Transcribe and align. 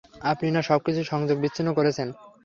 আপনি 0.31 0.47
না 0.51 0.61
সবকিছুর 0.69 1.09
সংযোগ 1.11 1.37
বিচ্ছিন্ন 1.39 1.69
করেছেন? 1.77 2.07